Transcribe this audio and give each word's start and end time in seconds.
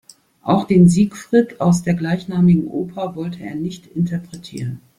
Auch 0.41 0.65
den 0.65 0.89
Siegfried 0.89 1.61
aus 1.61 1.83
der 1.83 1.93
gleichnamigen 1.93 2.65
Oper 2.67 3.15
wollte 3.15 3.43
er 3.43 3.53
nicht 3.53 3.85
interpretieren. 3.85 4.81